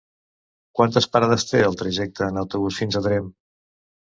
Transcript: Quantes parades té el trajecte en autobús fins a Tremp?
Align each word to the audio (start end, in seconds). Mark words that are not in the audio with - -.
Quantes 0.79 1.07
parades 1.15 1.45
té 1.49 1.61
el 1.67 1.77
trajecte 1.83 2.27
en 2.31 2.41
autobús 2.45 2.81
fins 2.83 2.99
a 2.99 3.05
Tremp? 3.11 3.31